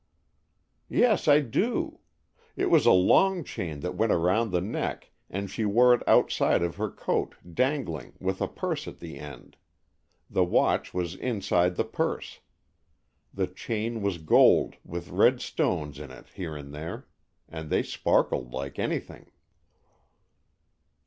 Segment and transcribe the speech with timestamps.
[0.89, 1.99] "Yes, I do.
[2.55, 6.63] It was a long chain that went around the neck and she wore it outside
[6.63, 9.57] of her coat, dangling, with a purse at the end.
[10.27, 12.39] The watch was inside the purse.
[13.31, 17.07] The chain was gold, with red stones in it here and there,
[17.47, 19.29] and they sparkled like anything."